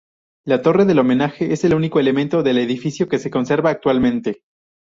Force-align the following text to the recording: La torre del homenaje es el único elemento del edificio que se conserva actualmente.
La 0.47 0.63
torre 0.63 0.85
del 0.85 0.97
homenaje 0.97 1.53
es 1.53 1.63
el 1.63 1.75
único 1.75 1.99
elemento 1.99 2.41
del 2.41 2.57
edificio 2.57 3.07
que 3.07 3.19
se 3.19 3.29
conserva 3.29 3.69
actualmente. 3.69 4.41